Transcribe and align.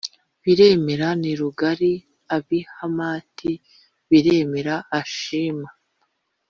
Biremera 0.43 1.07
nerugali 1.21 1.93
ab 2.35 2.47
i 2.59 2.59
hamati 2.75 3.51
biremera 4.09 4.75
ashima 4.99 5.69